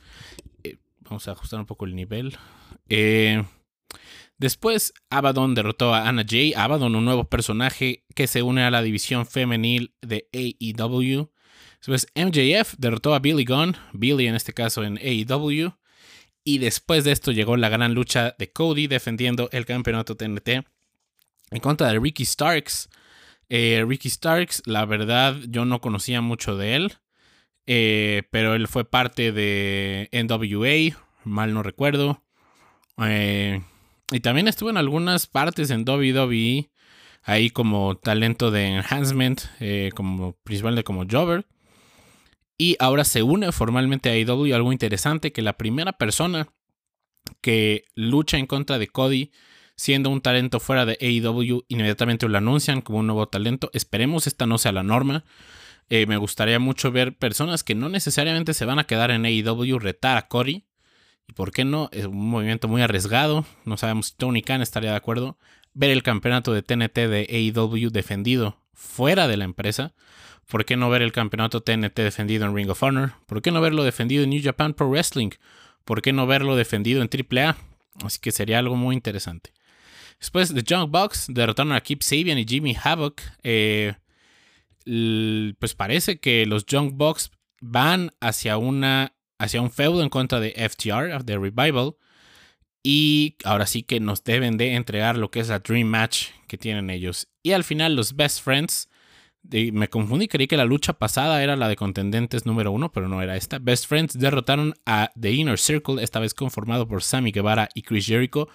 Vamos 1.02 1.26
a 1.26 1.32
ajustar 1.32 1.60
un 1.60 1.66
poco 1.66 1.86
el 1.86 1.94
nivel. 1.94 2.36
Eh, 2.88 3.42
después, 4.38 4.94
Abaddon 5.10 5.54
derrotó 5.54 5.94
a 5.94 6.08
Anna 6.08 6.24
Jay. 6.26 6.54
Abaddon, 6.54 6.96
un 6.96 7.04
nuevo 7.04 7.24
personaje 7.24 8.04
que 8.14 8.26
se 8.26 8.42
une 8.42 8.62
a 8.62 8.70
la 8.70 8.82
división 8.82 9.26
femenil 9.26 9.94
de 10.00 10.28
AEW. 10.32 11.30
Después, 11.80 12.06
MJF 12.14 12.74
derrotó 12.78 13.14
a 13.14 13.18
Billy 13.18 13.44
Gunn. 13.44 13.76
Billy, 13.92 14.26
en 14.26 14.34
este 14.34 14.52
caso, 14.52 14.82
en 14.84 14.98
AEW. 14.98 15.72
Y 16.44 16.58
después 16.58 17.04
de 17.04 17.12
esto 17.12 17.30
llegó 17.30 17.56
la 17.56 17.68
gran 17.68 17.94
lucha 17.94 18.34
de 18.38 18.50
Cody 18.50 18.86
defendiendo 18.86 19.48
el 19.52 19.66
campeonato 19.66 20.16
TNT 20.16 20.48
en 21.50 21.60
contra 21.60 21.88
de 21.88 21.98
Ricky 21.98 22.24
Starks. 22.24 22.88
Eh, 23.48 23.84
Ricky 23.86 24.10
Starks, 24.10 24.62
la 24.66 24.84
verdad, 24.84 25.36
yo 25.48 25.64
no 25.64 25.80
conocía 25.80 26.20
mucho 26.20 26.56
de 26.56 26.74
él. 26.76 26.92
Eh, 27.66 28.22
pero 28.30 28.54
él 28.54 28.66
fue 28.66 28.88
parte 28.88 29.30
de 29.30 30.08
NWA, 30.12 30.98
mal 31.24 31.52
no 31.52 31.62
recuerdo. 31.62 32.22
Eh, 32.98 33.62
y 34.10 34.20
también 34.20 34.48
estuvo 34.48 34.70
en 34.70 34.76
algunas 34.76 35.26
partes 35.26 35.70
en 35.70 35.88
WWE, 35.88 36.70
ahí 37.22 37.50
como 37.50 37.96
talento 37.96 38.50
de 38.50 38.66
enhancement, 38.66 39.42
eh, 39.60 39.90
como 39.94 40.32
principalmente 40.44 40.84
como 40.84 41.04
Jobber. 41.08 41.46
Y 42.56 42.76
ahora 42.80 43.04
se 43.04 43.22
une 43.22 43.52
formalmente 43.52 44.08
a 44.08 44.12
AEW, 44.12 44.54
algo 44.54 44.72
interesante, 44.72 45.32
que 45.32 45.42
la 45.42 45.56
primera 45.56 45.92
persona 45.92 46.48
que 47.40 47.84
lucha 47.94 48.38
en 48.38 48.46
contra 48.46 48.78
de 48.78 48.88
Cody, 48.88 49.30
siendo 49.76 50.10
un 50.10 50.22
talento 50.22 50.58
fuera 50.58 50.86
de 50.86 50.98
AEW, 51.00 51.64
inmediatamente 51.68 52.28
lo 52.28 52.38
anuncian 52.38 52.80
como 52.80 52.98
un 52.98 53.06
nuevo 53.06 53.28
talento. 53.28 53.70
Esperemos 53.74 54.26
esta 54.26 54.46
no 54.46 54.58
sea 54.58 54.72
la 54.72 54.82
norma. 54.82 55.24
Eh, 55.90 56.06
me 56.06 56.16
gustaría 56.16 56.58
mucho 56.58 56.90
ver 56.90 57.16
personas 57.16 57.62
que 57.62 57.74
no 57.74 57.88
necesariamente 57.88 58.54
se 58.54 58.64
van 58.64 58.78
a 58.78 58.84
quedar 58.84 59.10
en 59.10 59.24
AEW 59.24 59.78
retar 59.78 60.16
a 60.16 60.28
Cody. 60.28 60.64
Y 61.28 61.34
por 61.34 61.52
qué 61.52 61.64
no, 61.64 61.88
es 61.92 62.06
un 62.06 62.30
movimiento 62.30 62.66
muy 62.66 62.82
arriesgado. 62.82 63.44
No 63.64 63.76
sabemos 63.76 64.08
si 64.08 64.16
Tony 64.16 64.42
Khan 64.42 64.62
estaría 64.62 64.90
de 64.90 64.96
acuerdo. 64.96 65.38
Ver 65.74 65.90
el 65.90 66.02
campeonato 66.02 66.52
de 66.52 66.62
TNT 66.62 66.94
de 66.94 67.52
AEW 67.54 67.90
defendido 67.90 68.58
fuera 68.72 69.28
de 69.28 69.36
la 69.36 69.44
empresa. 69.44 69.94
¿Por 70.46 70.64
qué 70.64 70.76
no 70.76 70.88
ver 70.88 71.02
el 71.02 71.12
campeonato 71.12 71.62
TNT 71.62 71.94
defendido 71.96 72.46
en 72.46 72.56
Ring 72.56 72.70
of 72.70 72.82
Honor? 72.82 73.12
¿Por 73.26 73.42
qué 73.42 73.50
no 73.50 73.60
verlo 73.60 73.84
defendido 73.84 74.24
en 74.24 74.30
New 74.30 74.42
Japan 74.42 74.72
Pro 74.72 74.88
Wrestling? 74.88 75.30
¿Por 75.84 76.00
qué 76.00 76.12
no 76.12 76.26
verlo 76.26 76.56
defendido 76.56 77.02
en 77.02 77.10
AAA? 77.12 77.56
Así 78.02 78.18
que 78.18 78.32
sería 78.32 78.58
algo 78.58 78.74
muy 78.74 78.94
interesante. 78.94 79.52
Después, 80.18 80.52
The 80.52 80.64
Junk 80.66 80.90
Box 80.90 81.26
derrotaron 81.28 81.72
a 81.72 81.80
Keep 81.80 82.02
Sabian 82.02 82.38
y 82.38 82.46
Jimmy 82.46 82.76
Havoc. 82.82 83.20
Eh, 83.42 83.94
pues 85.58 85.74
parece 85.74 86.18
que 86.18 86.46
los 86.46 86.64
Young 86.66 86.92
Bucks 86.94 87.30
van 87.60 88.12
hacia 88.20 88.56
una 88.56 89.12
hacia 89.38 89.62
un 89.62 89.70
feudo 89.70 90.02
en 90.02 90.08
contra 90.08 90.40
de 90.40 90.50
FTR, 90.50 91.24
de 91.24 91.38
Revival. 91.38 91.96
Y 92.82 93.36
ahora 93.44 93.66
sí 93.66 93.82
que 93.82 94.00
nos 94.00 94.24
deben 94.24 94.56
de 94.56 94.74
entregar 94.74 95.16
lo 95.16 95.30
que 95.30 95.40
es 95.40 95.48
la 95.48 95.58
Dream 95.58 95.88
Match 95.88 96.28
que 96.46 96.58
tienen 96.58 96.90
ellos. 96.90 97.28
Y 97.42 97.52
al 97.52 97.64
final 97.64 97.96
los 97.96 98.14
Best 98.14 98.42
Friends 98.42 98.88
me 99.42 99.88
confundí, 99.88 100.28
creí 100.28 100.46
que 100.46 100.56
la 100.56 100.64
lucha 100.64 100.92
pasada 100.92 101.42
era 101.42 101.56
la 101.56 101.68
de 101.68 101.76
contendentes 101.76 102.44
número 102.44 102.70
uno, 102.70 102.92
pero 102.92 103.08
no 103.08 103.22
era 103.22 103.36
esta. 103.36 103.58
Best 103.58 103.86
Friends 103.86 104.18
derrotaron 104.18 104.74
a 104.84 105.10
The 105.18 105.32
Inner 105.32 105.58
Circle, 105.58 106.02
esta 106.02 106.20
vez 106.20 106.34
conformado 106.34 106.86
por 106.86 107.02
Sammy 107.02 107.30
Guevara 107.30 107.68
y 107.74 107.82
Chris 107.82 108.06
Jericho, 108.06 108.48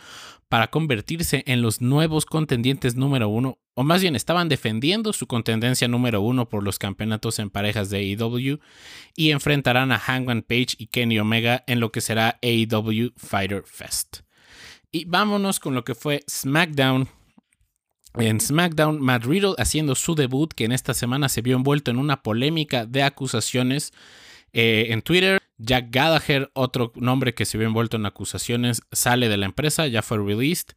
para 0.50 0.70
convertirse 0.70 1.44
en 1.48 1.64
los 1.64 1.82
nuevos 1.82 2.26
contendientes 2.26 2.96
número 2.96 3.28
uno, 3.28 3.58
o 3.74 3.84
más 3.84 4.02
bien 4.02 4.16
estaban 4.16 4.50
defendiendo 4.50 5.12
su 5.14 5.26
contendencia 5.26 5.88
número 5.88 6.22
uno 6.22 6.48
por 6.48 6.64
los 6.64 6.78
campeonatos 6.78 7.40
en 7.40 7.50
parejas 7.50 7.90
de 7.90 7.98
AEW 7.98 8.60
y 9.16 9.32
enfrentarán 9.32 9.92
a 9.92 9.98
Hangman 9.98 10.44
Page 10.44 10.76
y 10.78 10.88
Kenny 10.88 11.18
Omega 11.18 11.64
en 11.66 11.80
lo 11.80 11.92
que 11.92 12.02
será 12.02 12.38
AEW 12.44 13.14
Fighter 13.18 13.64
Fest. 13.66 14.20
Y 14.92 15.06
vámonos 15.06 15.60
con 15.60 15.74
lo 15.74 15.84
que 15.84 15.96
fue 15.96 16.24
SmackDown 16.30 17.10
en 18.16 18.40
SmackDown, 18.40 19.02
Matt 19.02 19.26
Riddle 19.26 19.56
haciendo 19.58 19.96
su 19.96 20.16
debut, 20.16 20.54
que 20.54 20.66
en 20.66 20.72
esta 20.72 20.94
semana 20.94 21.30
se 21.30 21.42
vio 21.42 21.56
envuelto 21.56 21.92
en 21.92 21.98
una 21.98 22.22
polémica 22.22 22.86
de 22.86 23.04
acusaciones 23.04 23.94
eh, 24.52 24.88
en 24.90 25.02
Twitter. 25.02 25.40
Jack 25.58 25.88
Gallagher, 25.90 26.52
otro 26.54 26.92
nombre 26.96 27.34
que 27.34 27.46
se 27.46 27.58
vio 27.58 27.68
envuelto 27.68 27.98
en 27.98 28.06
acusaciones, 28.06 28.82
sale 28.92 29.30
de 29.30 29.38
la 29.38 29.46
empresa, 29.46 29.88
ya 29.88 30.02
fue 30.02 30.18
released. 30.18 30.76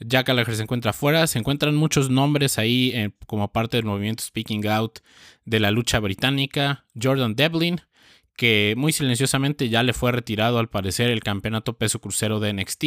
Jack 0.00 0.26
Gallagher 0.26 0.56
se 0.56 0.62
encuentra 0.62 0.90
afuera. 0.90 1.26
Se 1.26 1.38
encuentran 1.38 1.74
muchos 1.74 2.10
nombres 2.10 2.58
ahí 2.58 2.90
eh, 2.94 3.10
como 3.26 3.52
parte 3.52 3.76
del 3.76 3.86
movimiento 3.86 4.22
Speaking 4.22 4.66
Out 4.66 5.00
de 5.44 5.60
la 5.60 5.70
lucha 5.70 6.00
británica. 6.00 6.84
Jordan 7.00 7.36
Devlin, 7.36 7.80
que 8.36 8.74
muy 8.76 8.92
silenciosamente 8.92 9.68
ya 9.68 9.82
le 9.82 9.92
fue 9.92 10.12
retirado 10.12 10.58
al 10.58 10.68
parecer 10.68 11.10
el 11.10 11.22
campeonato 11.22 11.78
peso 11.78 12.00
crucero 12.00 12.40
de 12.40 12.52
NXT. 12.52 12.84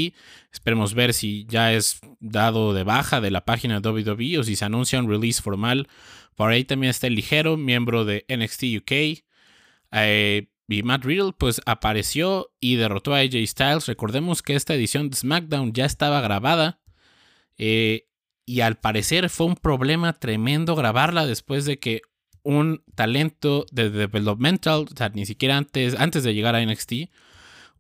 Esperemos 0.52 0.94
ver 0.94 1.14
si 1.14 1.46
ya 1.48 1.74
es 1.74 2.00
dado 2.20 2.74
de 2.74 2.84
baja 2.84 3.22
de 3.22 3.32
la 3.32 3.46
página 3.46 3.80
de 3.80 3.90
WWE 3.90 4.40
o 4.40 4.44
si 4.44 4.56
se 4.56 4.66
anuncia 4.66 5.00
un 5.00 5.10
release 5.10 5.42
formal. 5.42 5.88
Por 6.36 6.52
ahí 6.52 6.66
también 6.66 6.92
está 6.92 7.08
el 7.08 7.16
ligero, 7.16 7.58
miembro 7.58 8.06
de 8.06 8.26
NXT 8.30 8.64
UK. 8.82 9.24
Eh, 9.94 10.50
y 10.68 10.84
Matt 10.84 11.06
Riddle 11.06 11.32
pues 11.38 11.62
apareció 11.66 12.52
y 12.60 12.76
derrotó 12.76 13.16
a 13.16 13.20
AJ 13.20 13.48
Styles. 13.48 13.88
Recordemos 13.88 14.42
que 14.42 14.56
esta 14.56 14.74
edición 14.74 15.10
de 15.10 15.16
SmackDown 15.16 15.72
ya 15.72 15.86
estaba 15.86 16.20
grabada. 16.20 16.82
Eh, 17.58 18.08
y 18.46 18.62
al 18.62 18.78
parecer 18.78 19.30
fue 19.30 19.48
un 19.48 19.56
problema 19.56 20.14
tremendo 20.14 20.76
grabarla 20.76 21.26
después 21.26 21.66
de 21.66 21.80
que 21.80 22.02
un 22.48 22.82
talento 22.96 23.66
de 23.74 23.90
developmental, 23.90 24.86
o 24.90 24.96
sea, 24.96 25.10
ni 25.10 25.26
siquiera 25.26 25.58
antes, 25.58 25.96
antes 26.00 26.24
de 26.24 26.34
llegar 26.34 26.56
a 26.56 26.66
NXT, 26.66 27.10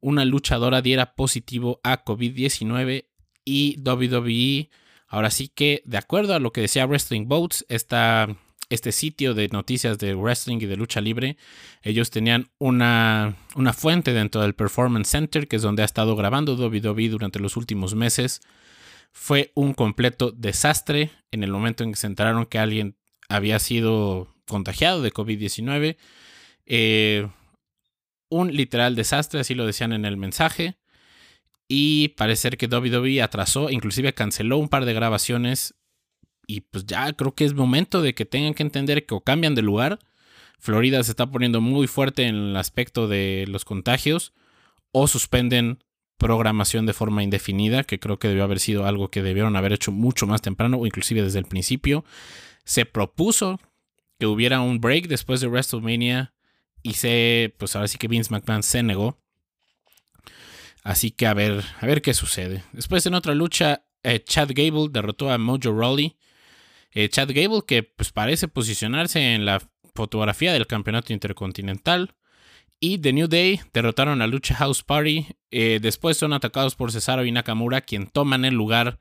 una 0.01 0.25
luchadora 0.25 0.81
diera 0.81 1.15
positivo 1.15 1.79
a 1.85 2.03
COVID-19 2.03 3.05
y 3.45 3.79
WWE, 3.79 4.69
ahora 5.07 5.31
sí 5.31 5.47
que, 5.47 5.81
de 5.85 5.97
acuerdo 5.97 6.33
a 6.33 6.39
lo 6.39 6.51
que 6.51 6.59
decía 6.59 6.85
Wrestling 6.85 7.29
Boats, 7.29 7.65
este 7.69 8.91
sitio 8.91 9.33
de 9.33 9.47
noticias 9.47 9.99
de 9.99 10.13
wrestling 10.15 10.57
y 10.57 10.65
de 10.65 10.75
lucha 10.75 10.99
libre, 10.99 11.37
ellos 11.81 12.11
tenían 12.11 12.49
una, 12.57 13.37
una 13.55 13.71
fuente 13.71 14.11
dentro 14.11 14.41
del 14.41 14.53
Performance 14.53 15.07
Center, 15.07 15.47
que 15.47 15.55
es 15.55 15.61
donde 15.61 15.83
ha 15.83 15.85
estado 15.85 16.13
grabando 16.17 16.55
WWE 16.57 17.07
durante 17.07 17.39
los 17.39 17.55
últimos 17.55 17.95
meses. 17.95 18.41
Fue 19.13 19.53
un 19.55 19.73
completo 19.73 20.31
desastre 20.31 21.11
en 21.31 21.45
el 21.45 21.51
momento 21.51 21.85
en 21.85 21.91
que 21.91 21.99
se 21.99 22.07
enteraron 22.07 22.45
que 22.47 22.59
alguien 22.59 22.97
había 23.29 23.59
sido 23.59 24.36
contagiado 24.47 25.01
de 25.01 25.13
COVID-19. 25.13 25.97
Eh, 26.65 27.27
un 28.29 28.51
literal 28.55 28.95
desastre, 28.95 29.39
así 29.39 29.55
lo 29.55 29.65
decían 29.65 29.93
en 29.93 30.05
el 30.05 30.17
mensaje. 30.17 30.75
Y 31.67 32.09
parece 32.09 32.43
ser 32.43 32.57
que 32.57 32.67
WWE 32.67 33.21
atrasó, 33.21 33.69
inclusive 33.69 34.13
canceló 34.13 34.57
un 34.57 34.69
par 34.69 34.85
de 34.85 34.93
grabaciones. 34.93 35.75
Y 36.47 36.61
pues 36.61 36.85
ya 36.85 37.11
creo 37.13 37.35
que 37.35 37.45
es 37.45 37.53
momento 37.53 38.01
de 38.01 38.15
que 38.15 38.25
tengan 38.25 38.53
que 38.53 38.63
entender 38.63 39.05
que 39.05 39.15
o 39.15 39.21
cambian 39.21 39.55
de 39.55 39.61
lugar. 39.61 39.99
Florida 40.59 41.03
se 41.03 41.11
está 41.11 41.29
poniendo 41.29 41.61
muy 41.61 41.87
fuerte 41.87 42.23
en 42.23 42.35
el 42.35 42.57
aspecto 42.57 43.07
de 43.07 43.45
los 43.47 43.65
contagios. 43.65 44.33
O 44.91 45.07
suspenden 45.07 45.79
programación 46.17 46.85
de 46.85 46.93
forma 46.93 47.21
indefinida, 47.21 47.83
que 47.83 47.99
creo 47.99 48.17
que 48.17 48.27
debió 48.27 48.43
haber 48.43 48.59
sido 48.59 48.85
algo 48.85 49.09
que 49.09 49.21
debieron 49.21 49.55
haber 49.55 49.73
hecho 49.73 49.91
mucho 49.91 50.25
más 50.25 50.41
temprano 50.41 50.77
o 50.77 50.85
inclusive 50.85 51.21
desde 51.21 51.39
el 51.39 51.45
principio. 51.45 52.05
Se 52.63 52.85
propuso 52.85 53.59
que 54.19 54.25
hubiera 54.25 54.61
un 54.61 54.79
break 54.79 55.07
después 55.07 55.41
de 55.41 55.47
WrestleMania 55.47 56.33
y 56.83 56.93
sé, 56.93 57.53
pues 57.57 57.75
ahora 57.75 57.87
sí 57.87 57.97
que 57.97 58.07
Vince 58.07 58.31
McMahon 58.31 58.63
se 58.63 58.83
negó. 58.83 59.17
Así 60.83 61.11
que 61.11 61.27
a 61.27 61.33
ver, 61.33 61.63
a 61.81 61.85
ver 61.85 62.01
qué 62.01 62.13
sucede. 62.13 62.63
Después 62.71 63.05
en 63.05 63.13
otra 63.13 63.35
lucha, 63.35 63.83
eh, 64.03 64.23
Chad 64.23 64.51
Gable 64.53 64.87
derrotó 64.89 65.29
a 65.29 65.37
Mojo 65.37 65.77
Rawley. 65.77 66.15
Eh, 66.91 67.09
Chad 67.09 67.29
Gable 67.33 67.63
que 67.67 67.83
pues 67.83 68.11
parece 68.11 68.47
posicionarse 68.47 69.33
en 69.33 69.45
la 69.45 69.61
fotografía 69.93 70.53
del 70.53 70.67
campeonato 70.67 71.11
intercontinental. 71.11 72.15
Y 72.79 72.99
The 72.99 73.11
New 73.11 73.27
Day 73.27 73.59
derrotaron 73.73 74.21
a 74.21 74.27
Lucha 74.27 74.55
House 74.55 74.83
Party. 74.83 75.25
Eh, 75.51 75.79
después 75.81 76.17
son 76.17 76.31
atacados 76.31 76.75
por 76.75 76.91
Cesaro 76.91 77.25
y 77.25 77.31
Nakamura, 77.31 77.81
quien 77.81 78.07
toman 78.07 78.45
el 78.45 78.53
lugar 78.53 78.99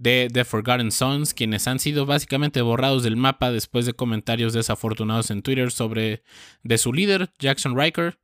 de 0.00 0.30
The 0.32 0.46
Forgotten 0.46 0.92
Sons, 0.92 1.34
quienes 1.34 1.68
han 1.68 1.78
sido 1.78 2.06
básicamente 2.06 2.62
borrados 2.62 3.02
del 3.02 3.16
mapa 3.16 3.52
después 3.52 3.84
de 3.84 3.92
comentarios 3.92 4.54
desafortunados 4.54 5.30
en 5.30 5.42
Twitter 5.42 5.70
sobre 5.70 6.22
de 6.62 6.78
su 6.78 6.94
líder, 6.94 7.30
Jackson 7.38 7.78
Riker, 7.78 8.18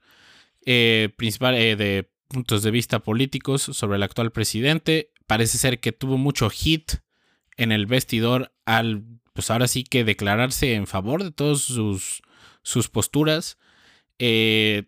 eh, 0.64 1.10
principal 1.18 1.54
eh, 1.54 1.76
de 1.76 2.10
puntos 2.28 2.62
de 2.62 2.70
vista 2.70 3.00
políticos 3.00 3.60
sobre 3.60 3.96
el 3.96 4.02
actual 4.02 4.32
presidente. 4.32 5.12
Parece 5.26 5.58
ser 5.58 5.78
que 5.78 5.92
tuvo 5.92 6.16
mucho 6.16 6.48
hit 6.48 6.92
en 7.58 7.72
el 7.72 7.84
vestidor 7.84 8.54
al, 8.64 9.04
pues 9.34 9.50
ahora 9.50 9.68
sí 9.68 9.84
que 9.84 10.02
declararse 10.02 10.74
en 10.74 10.86
favor 10.86 11.24
de 11.24 11.30
todas 11.30 11.60
sus, 11.60 12.22
sus 12.62 12.88
posturas. 12.88 13.58
Eh, 14.18 14.84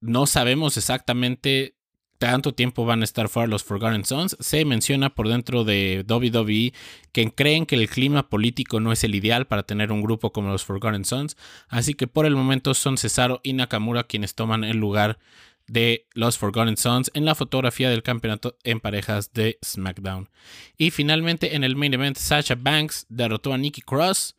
no 0.00 0.26
sabemos 0.26 0.78
exactamente 0.78 1.75
tanto 2.18 2.52
tiempo 2.54 2.84
van 2.84 3.02
a 3.02 3.04
estar 3.04 3.28
fuera 3.28 3.46
los 3.46 3.64
Forgotten 3.64 4.04
Sons. 4.04 4.36
Se 4.40 4.64
menciona 4.64 5.14
por 5.14 5.28
dentro 5.28 5.64
de 5.64 6.04
WWE 6.08 6.72
que 7.12 7.30
creen 7.32 7.66
que 7.66 7.76
el 7.76 7.88
clima 7.88 8.28
político 8.28 8.80
no 8.80 8.92
es 8.92 9.04
el 9.04 9.14
ideal 9.14 9.46
para 9.46 9.62
tener 9.64 9.92
un 9.92 10.02
grupo 10.02 10.32
como 10.32 10.50
los 10.50 10.64
Forgotten 10.64 11.04
Sons, 11.04 11.36
así 11.68 11.94
que 11.94 12.06
por 12.06 12.26
el 12.26 12.36
momento 12.36 12.74
son 12.74 12.98
Cesaro 12.98 13.40
y 13.42 13.52
Nakamura 13.52 14.04
quienes 14.04 14.34
toman 14.34 14.64
el 14.64 14.76
lugar 14.76 15.18
de 15.66 16.06
los 16.14 16.38
Forgotten 16.38 16.76
Sons 16.76 17.10
en 17.14 17.24
la 17.24 17.34
fotografía 17.34 17.90
del 17.90 18.02
campeonato 18.02 18.56
en 18.64 18.80
parejas 18.80 19.32
de 19.32 19.58
SmackDown. 19.64 20.28
Y 20.76 20.90
finalmente 20.90 21.56
en 21.56 21.64
el 21.64 21.76
main 21.76 21.94
event 21.94 22.16
Sasha 22.16 22.56
Banks 22.56 23.06
derrotó 23.08 23.52
a 23.52 23.58
Nikki 23.58 23.82
Cross. 23.82 24.36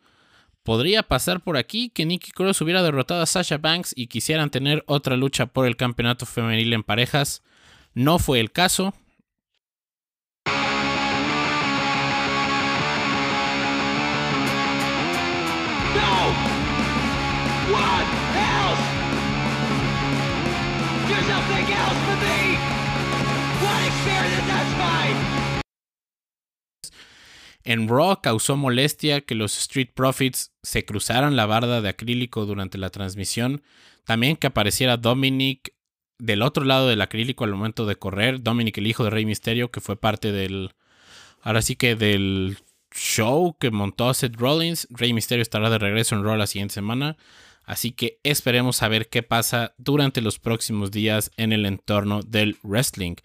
Podría 0.64 1.04
pasar 1.04 1.42
por 1.42 1.58
aquí 1.58 1.90
que 1.90 2.06
Nikki 2.06 2.32
Cross 2.32 2.62
hubiera 2.62 2.84
derrotado 2.84 3.22
a 3.22 3.26
Sasha 3.26 3.58
Banks 3.58 3.94
y 3.96 4.08
quisieran 4.08 4.50
tener 4.50 4.84
otra 4.86 5.16
lucha 5.16 5.46
por 5.46 5.66
el 5.66 5.78
campeonato 5.78 6.26
femenil 6.26 6.74
en 6.74 6.84
parejas. 6.84 7.44
No 7.98 8.20
fue 8.20 8.40
el 8.40 8.52
caso. 8.52 8.94
En 27.64 27.88
Raw 27.88 28.22
causó 28.22 28.56
molestia 28.56 29.22
que 29.22 29.34
los 29.34 29.58
Street 29.58 29.90
Profits 29.96 30.54
se 30.62 30.86
cruzaran 30.86 31.36
la 31.36 31.48
barda 31.48 31.82
de 31.82 31.90
acrílico 31.90 32.46
durante 32.46 32.78
la 32.78 32.92
transmisión. 32.92 33.64
También 34.06 34.36
que 34.36 34.46
apareciera 34.46 34.98
Dominic 34.98 35.74
del 36.20 36.42
otro 36.42 36.64
lado 36.64 36.88
del 36.88 37.02
acrílico 37.02 37.44
al 37.44 37.52
momento 37.52 37.86
de 37.86 37.96
correr, 37.96 38.42
Dominic, 38.42 38.78
el 38.78 38.88
hijo 38.88 39.04
de 39.04 39.10
Rey 39.10 39.26
Misterio, 39.26 39.72
que 39.72 39.82
fue 39.82 39.96
parte 40.00 40.32
del. 40.32 40.74
Ahora 41.42 41.62
sí 41.62 41.76
que 41.76 41.96
del 41.96 42.58
show 42.92 43.56
que 43.60 43.72
montó 43.72 44.14
Seth 44.14 44.36
Rollins. 44.36 44.88
Rey 44.90 45.14
Misterio 45.14 45.42
estará 45.42 45.70
de 45.70 45.78
regreso 45.78 46.16
en 46.16 46.24
Raw 46.24 46.36
la 46.36 46.48
siguiente 46.48 46.74
semana. 46.74 47.18
Así 47.64 47.92
que 47.92 48.20
esperemos 48.24 48.82
a 48.82 48.88
ver 48.88 49.10
qué 49.10 49.24
pasa 49.24 49.74
durante 49.78 50.22
los 50.22 50.40
próximos 50.40 50.90
días 50.90 51.32
en 51.38 51.52
el 51.52 51.66
entorno 51.66 52.22
del 52.22 52.58
wrestling. 52.64 53.16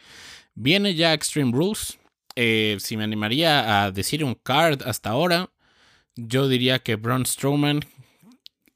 Viene 0.54 0.94
ya 0.94 1.14
Extreme 1.14 1.52
Rules. 1.52 1.98
Eh, 2.34 2.76
si 2.80 2.96
me 2.96 3.04
animaría 3.04 3.84
a 3.84 3.92
decir 3.92 4.24
un 4.24 4.34
card 4.34 4.82
hasta 4.84 5.10
ahora, 5.10 5.50
yo 6.16 6.48
diría 6.48 6.78
que 6.80 6.96
Braun 6.96 7.26
Strowman, 7.26 7.84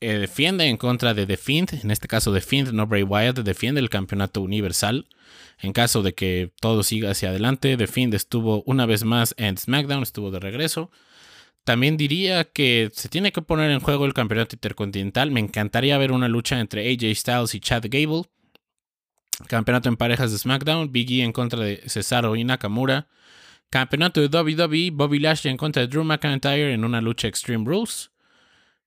eh, 0.06 0.18
defiende 0.18 0.66
en 0.66 0.76
contra 0.76 1.14
de 1.14 1.26
The 1.26 1.36
Fiend, 1.36 1.80
en 1.82 1.90
este 1.90 2.06
caso 2.06 2.32
The 2.32 2.40
Fiend, 2.40 2.72
no 2.72 2.86
Bray 2.86 3.02
Wyatt, 3.02 3.40
defiende 3.40 3.80
el 3.80 3.90
campeonato 3.90 4.40
universal. 4.40 5.08
En 5.58 5.72
caso 5.72 6.02
de 6.02 6.14
que 6.14 6.52
todo 6.60 6.84
siga 6.84 7.10
hacia 7.10 7.30
adelante, 7.30 7.76
The 7.76 7.88
Fiend 7.88 8.14
estuvo 8.14 8.62
una 8.66 8.86
vez 8.86 9.02
más 9.02 9.34
en 9.36 9.58
SmackDown, 9.58 10.04
estuvo 10.04 10.30
de 10.30 10.38
regreso. 10.38 10.90
también 11.64 11.96
diría 11.96 12.44
que 12.44 12.90
se 12.94 13.08
tiene 13.08 13.32
que 13.32 13.42
poner 13.42 13.72
en 13.72 13.80
juego 13.80 14.06
el 14.06 14.14
campeonato 14.14 14.54
intercontinental. 14.54 15.32
Me 15.32 15.40
encantaría 15.40 15.98
ver 15.98 16.12
una 16.12 16.28
lucha 16.28 16.60
entre 16.60 16.88
AJ 16.88 17.16
Styles 17.16 17.54
y 17.56 17.60
Chad 17.60 17.86
Gable. 17.90 18.22
Campeonato 19.48 19.88
en 19.88 19.96
parejas 19.96 20.30
de 20.30 20.38
SmackDown, 20.38 20.92
Big 20.92 21.10
E 21.10 21.24
en 21.24 21.32
contra 21.32 21.58
de 21.60 21.82
Cesaro 21.88 22.36
y 22.36 22.44
Nakamura. 22.44 23.08
Campeonato 23.70 24.20
de 24.20 24.28
WWE, 24.28 24.90
Bobby 24.92 25.18
Lashley 25.18 25.50
en 25.50 25.56
contra 25.56 25.82
de 25.82 25.88
Drew 25.88 26.04
McIntyre 26.04 26.72
en 26.72 26.84
una 26.84 27.00
lucha 27.00 27.26
Extreme 27.26 27.64
Rules. 27.64 28.10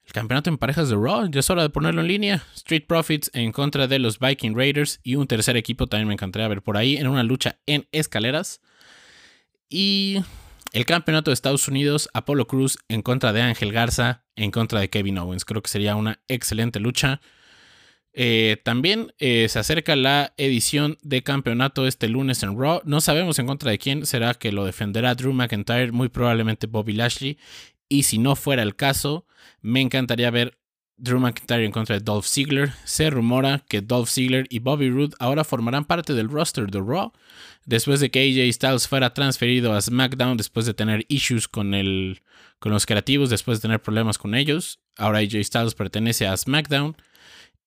El 0.09 0.13
campeonato 0.13 0.49
en 0.49 0.57
parejas 0.57 0.89
de 0.89 0.95
Raw, 0.95 1.29
ya 1.29 1.39
es 1.39 1.51
hora 1.51 1.61
de 1.61 1.69
ponerlo 1.69 2.01
en 2.01 2.07
línea. 2.07 2.43
Street 2.55 2.87
Profits 2.87 3.29
en 3.35 3.51
contra 3.51 3.85
de 3.85 3.99
los 3.99 4.17
Viking 4.17 4.55
Raiders 4.55 4.99
y 5.03 5.13
un 5.13 5.27
tercer 5.27 5.55
equipo 5.55 5.85
también 5.85 6.07
me 6.07 6.15
encantaría 6.15 6.47
ver 6.47 6.63
por 6.63 6.77
ahí 6.77 6.97
en 6.97 7.05
una 7.05 7.21
lucha 7.21 7.59
en 7.67 7.87
escaleras. 7.91 8.59
Y 9.69 10.17
el 10.73 10.87
campeonato 10.87 11.29
de 11.29 11.35
Estados 11.35 11.67
Unidos, 11.67 12.09
Apollo 12.15 12.47
Cruz 12.47 12.79
en 12.87 13.03
contra 13.03 13.33
de 13.33 13.43
Ángel 13.43 13.71
Garza, 13.71 14.23
en 14.35 14.49
contra 14.49 14.79
de 14.79 14.89
Kevin 14.89 15.19
Owens. 15.19 15.45
Creo 15.45 15.61
que 15.61 15.69
sería 15.69 15.95
una 15.95 16.19
excelente 16.27 16.79
lucha. 16.79 17.21
Eh, 18.13 18.59
también 18.65 19.13
eh, 19.19 19.45
se 19.47 19.59
acerca 19.59 19.95
la 19.95 20.33
edición 20.37 20.97
de 21.03 21.21
campeonato 21.21 21.85
este 21.85 22.09
lunes 22.09 22.41
en 22.41 22.59
Raw. 22.59 22.81
No 22.83 22.99
sabemos 22.99 23.37
en 23.37 23.45
contra 23.45 23.69
de 23.69 23.77
quién. 23.77 24.07
Será 24.07 24.33
que 24.33 24.51
lo 24.51 24.65
defenderá 24.65 25.13
Drew 25.13 25.33
McIntyre, 25.33 25.91
muy 25.91 26.09
probablemente 26.09 26.65
Bobby 26.65 26.93
Lashley. 26.93 27.37
Y 27.89 28.03
si 28.03 28.19
no 28.19 28.35
fuera 28.35 28.61
el 28.61 28.75
caso, 28.75 29.25
me 29.61 29.81
encantaría 29.81 30.29
ver 30.29 30.59
Drew 30.97 31.19
McIntyre 31.19 31.65
en 31.65 31.71
contra 31.71 31.97
de 31.97 32.03
Dolph 32.03 32.25
Ziggler. 32.25 32.71
Se 32.83 33.09
rumora 33.09 33.63
que 33.67 33.81
Dolph 33.81 34.09
Ziggler 34.09 34.45
y 34.49 34.59
Bobby 34.59 34.89
Roode 34.89 35.15
ahora 35.19 35.43
formarán 35.43 35.85
parte 35.85 36.13
del 36.13 36.29
roster 36.29 36.69
de 36.69 36.79
Raw. 36.79 37.11
Después 37.65 37.99
de 37.99 38.11
que 38.11 38.19
AJ 38.19 38.53
Styles 38.53 38.87
fuera 38.87 39.13
transferido 39.13 39.73
a 39.73 39.81
SmackDown 39.81 40.37
después 40.37 40.65
de 40.65 40.73
tener 40.73 41.05
issues 41.07 41.47
con, 41.47 41.73
el, 41.73 42.21
con 42.59 42.71
los 42.71 42.85
creativos, 42.85 43.29
después 43.29 43.57
de 43.57 43.63
tener 43.63 43.81
problemas 43.81 44.17
con 44.17 44.35
ellos. 44.35 44.79
Ahora 44.97 45.19
AJ 45.19 45.43
Styles 45.43 45.73
pertenece 45.73 46.27
a 46.27 46.35
SmackDown. 46.35 46.95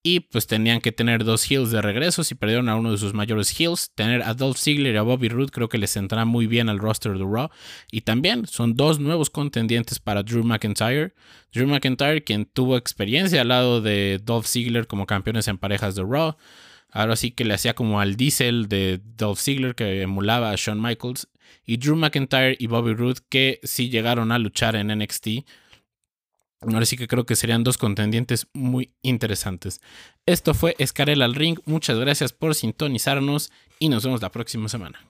Y 0.04 0.20
pues 0.20 0.48
tenían 0.48 0.80
que 0.80 0.90
tener 0.90 1.22
dos 1.22 1.48
heels 1.48 1.70
de 1.70 1.80
regreso 1.80 2.24
si 2.24 2.34
perdieron 2.34 2.68
a 2.68 2.74
uno 2.74 2.90
de 2.90 2.98
sus 2.98 3.14
mayores 3.14 3.58
heels. 3.58 3.92
Tener 3.94 4.22
a 4.22 4.34
Dolph 4.34 4.58
Ziggler 4.58 4.94
y 4.94 4.96
a 4.96 5.02
Bobby 5.02 5.28
Roode 5.28 5.52
creo 5.52 5.68
que 5.68 5.78
les 5.78 5.96
entrará 5.96 6.24
muy 6.24 6.48
bien 6.48 6.68
al 6.68 6.80
roster 6.80 7.16
de 7.16 7.24
Raw. 7.24 7.50
Y 7.92 8.00
también 8.00 8.46
son 8.48 8.74
dos 8.74 8.98
nuevos 8.98 9.30
contendientes 9.30 10.00
para 10.00 10.24
Drew 10.24 10.42
McIntyre. 10.42 11.14
Drew 11.52 11.68
McIntyre, 11.68 12.24
quien 12.24 12.46
tuvo 12.46 12.76
experiencia 12.76 13.42
al 13.42 13.48
lado 13.48 13.80
de 13.80 14.20
Dolph 14.24 14.46
Ziggler 14.46 14.88
como 14.88 15.06
campeones 15.06 15.46
en 15.46 15.58
parejas 15.58 15.94
de 15.94 16.02
Raw. 16.02 16.36
Ahora 16.90 17.14
sí 17.14 17.30
que 17.30 17.44
le 17.44 17.54
hacía 17.54 17.74
como 17.74 18.00
al 18.00 18.16
diesel 18.16 18.66
de 18.68 19.00
Dolph 19.16 19.38
Ziggler 19.38 19.76
que 19.76 20.02
emulaba 20.02 20.50
a 20.50 20.56
Shawn 20.56 20.82
Michaels. 20.82 21.28
Y 21.64 21.76
Drew 21.76 21.94
McIntyre 21.94 22.56
y 22.58 22.66
Bobby 22.66 22.94
Roode 22.94 23.20
que 23.28 23.60
sí 23.62 23.88
llegaron 23.88 24.32
a 24.32 24.40
luchar 24.40 24.74
en 24.74 24.88
NXT 24.88 25.28
Ahora 26.62 26.86
sí 26.86 26.96
que 26.96 27.08
creo 27.08 27.26
que 27.26 27.36
serían 27.36 27.64
dos 27.64 27.78
contendientes 27.78 28.46
muy 28.52 28.92
interesantes. 29.02 29.80
Esto 30.26 30.54
fue 30.54 30.76
Escarel 30.78 31.22
al 31.22 31.34
Ring. 31.34 31.58
Muchas 31.64 31.98
gracias 31.98 32.32
por 32.32 32.54
sintonizarnos 32.54 33.50
y 33.78 33.88
nos 33.88 34.04
vemos 34.04 34.22
la 34.22 34.30
próxima 34.30 34.68
semana. 34.68 35.00